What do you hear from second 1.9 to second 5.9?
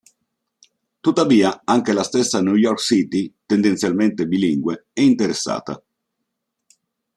la stessa New York City, tendenzialmente bilingue, è interessata.